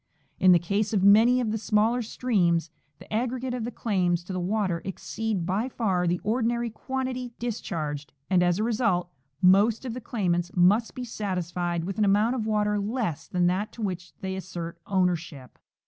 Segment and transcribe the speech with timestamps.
[0.39, 4.33] In the case of many of the smaller streams the aggregate of the claims to
[4.33, 9.11] the water exceed by far the ordinary quantity discharged, and, as a result,
[9.43, 13.71] most of the claimants must be satisfied with an amount of water less than that
[13.73, 15.59] to which they assert ownership.